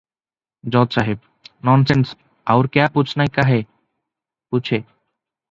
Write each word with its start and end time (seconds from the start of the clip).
ଜଜ୍ 0.75 0.95
ସାହେବ 0.95 1.21
-"ନନ୍ସେନ୍ସ! 1.69 2.17
ଆଉର 2.55 2.73
କ୍ୟା 2.79 2.89
ପୁଚ୍ଛ୍ 2.97 3.15
ନେକା 3.23 3.47
ହେ 3.53 3.61
ପୁଚ୍ଛେ। 3.69 4.83